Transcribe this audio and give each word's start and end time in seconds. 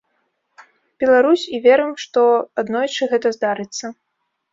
Беларусь 1.01 1.43
і 1.57 1.59
верым, 1.65 1.91
што 2.05 2.23
аднойчы 2.61 3.09
гэта 3.13 3.27
здарыцца. 3.37 3.93